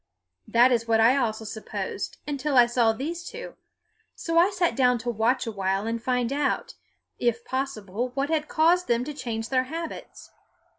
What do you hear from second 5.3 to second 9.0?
a while and find out, if possible, what had caused